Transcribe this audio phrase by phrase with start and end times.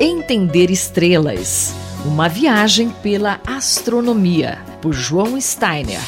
[0.00, 1.74] Entender Estrelas.
[2.06, 5.98] Uma viagem pela astronomia, por João Steiner.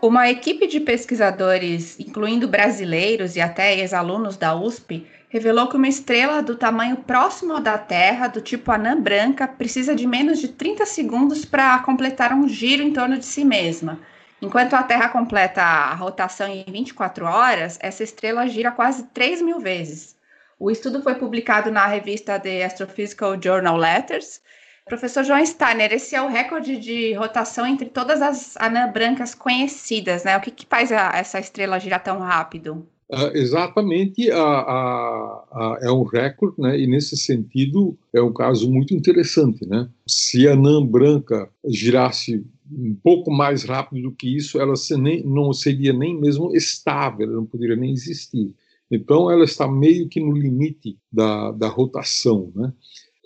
[0.00, 6.40] Uma equipe de pesquisadores, incluindo brasileiros e até ex-alunos da USP, revelou que uma estrela
[6.40, 11.44] do tamanho próximo da Terra, do tipo anã branca, precisa de menos de 30 segundos
[11.44, 13.98] para completar um giro em torno de si mesma.
[14.40, 19.58] Enquanto a Terra completa a rotação em 24 horas, essa estrela gira quase 3 mil
[19.58, 20.21] vezes.
[20.62, 24.40] O estudo foi publicado na revista The Astrophysical Journal Letters.
[24.86, 30.22] Professor João Steiner, esse é o recorde de rotação entre todas as anãs brancas conhecidas,
[30.22, 30.36] né?
[30.36, 32.86] O que, que faz a, essa estrela girar tão rápido?
[33.10, 36.78] Uh, exatamente, é um recorde, né?
[36.78, 39.66] e nesse sentido é um caso muito interessante.
[39.66, 39.88] Né?
[40.06, 45.24] Se a anã branca girasse um pouco mais rápido do que isso, ela se nem,
[45.24, 48.54] não seria nem mesmo estável, ela não poderia nem existir.
[48.92, 52.52] Então, ela está meio que no limite da, da rotação.
[52.54, 52.72] Né?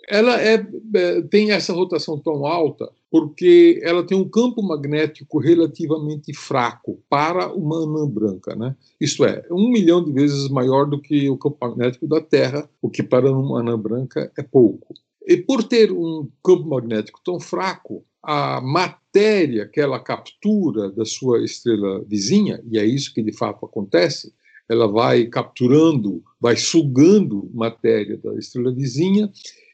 [0.07, 6.33] ela é, é, tem essa rotação tão alta porque ela tem um campo magnético relativamente
[6.33, 8.75] fraco para uma anã branca, né?
[8.99, 12.89] Isto é, um milhão de vezes maior do que o campo magnético da Terra, o
[12.89, 14.93] que para uma anã branca é pouco.
[15.25, 21.43] E por ter um campo magnético tão fraco, a matéria que ela captura da sua
[21.43, 24.33] estrela vizinha, e é isso que de fato acontece,
[24.69, 29.31] ela vai capturando, vai sugando matéria da estrela vizinha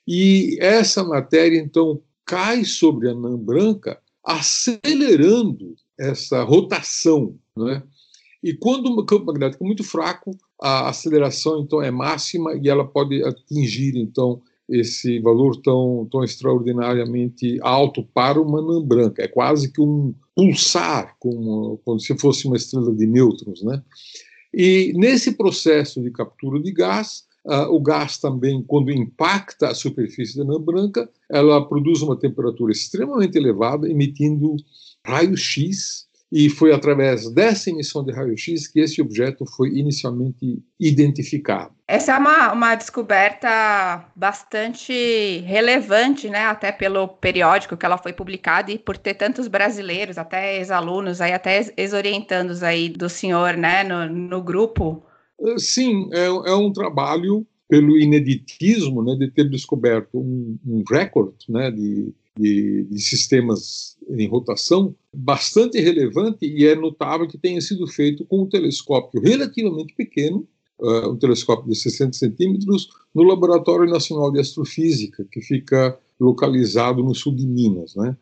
[0.07, 7.35] e essa matéria, então, cai sobre a anã branca, acelerando essa rotação.
[7.57, 7.81] Né?
[8.43, 12.85] E quando o campo magnético é muito fraco, a aceleração, então, é máxima e ela
[12.85, 19.21] pode atingir, então, esse valor tão, tão extraordinariamente alto para uma anã branca.
[19.21, 23.61] É quase que um pulsar, como, como se fosse uma estrela de nêutrons.
[23.61, 23.81] Né?
[24.53, 30.37] E nesse processo de captura de gás, Uh, o gás também, quando impacta a superfície
[30.37, 34.55] da anã branca, ela produz uma temperatura extremamente elevada, emitindo
[35.05, 41.75] raio-x, e foi através dessa emissão de raio-x que esse objeto foi inicialmente identificado.
[41.87, 46.45] Essa é uma, uma descoberta bastante relevante, né?
[46.45, 51.33] Até pelo periódico que ela foi publicada e por ter tantos brasileiros, até ex-alunos, aí
[51.33, 55.03] até ex-orientandos aí do senhor, né, no, no grupo
[55.39, 61.45] eh, sim, é, é um trabalho pelo ineditismo né, de ter descoberto um, um recorde
[61.49, 67.87] né, de, de, de, sistemas em rotação bastante relevante e é notável que tenha sido
[67.87, 70.47] feito com um telescópio relativamente pequeno,
[70.79, 77.13] uh, um telescópio de 60 centímetros, no Laboratório Nacional de Astrofísica, que fica localizado no
[77.13, 77.95] sul de Minas.
[77.95, 78.15] Né?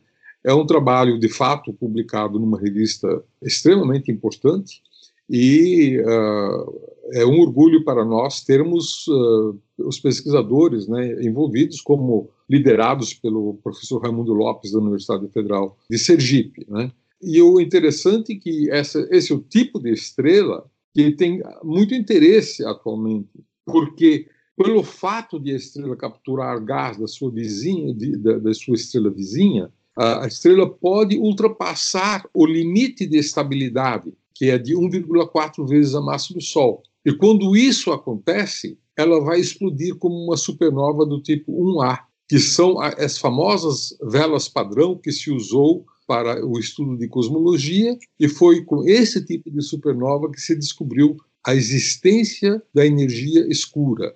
[0.43, 4.81] É um trabalho, de fato, publicado numa revista extremamente importante
[5.29, 13.13] e uh, é um orgulho para nós termos uh, os pesquisadores né, envolvidos como liderados
[13.13, 16.91] pelo professor Raimundo Lopes da Universidade Federal de Sergipe, né?
[17.21, 21.93] E o interessante é que essa, esse é o tipo de estrela que tem muito
[21.93, 23.29] interesse atualmente,
[23.65, 24.25] porque
[24.57, 29.09] pelo fato de a estrela capturar gás da sua vizinha, de, da, da sua estrela
[29.09, 36.01] vizinha, a estrela pode ultrapassar o limite de estabilidade, que é de 1,4 vezes a
[36.01, 36.81] massa do Sol.
[37.05, 42.79] E quando isso acontece, ela vai explodir como uma supernova do tipo 1A, que são
[42.79, 48.87] as famosas velas padrão que se usou para o estudo de cosmologia, e foi com
[48.87, 54.15] esse tipo de supernova que se descobriu a existência da energia escura.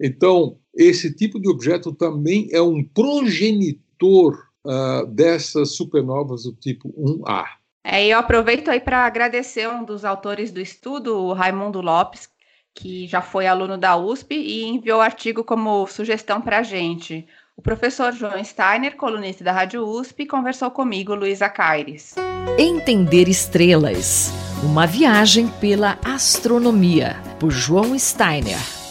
[0.00, 7.44] Então, esse tipo de objeto também é um progenitor uh, dessas supernovas do tipo 1A.
[7.84, 12.30] É, eu aproveito aí para agradecer um dos autores do estudo, o Raimundo Lopes,
[12.74, 17.26] que já foi aluno da USP e enviou o artigo como sugestão para a gente.
[17.56, 22.14] O professor João Steiner, colunista da Rádio USP, conversou comigo, Luísa Caires.
[22.58, 24.32] Entender Estrelas.
[24.62, 28.83] Uma viagem pela astronomia, por João Steiner.